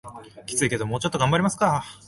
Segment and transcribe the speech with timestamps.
[0.47, 1.85] キツいけどもうちょっと頑張りますか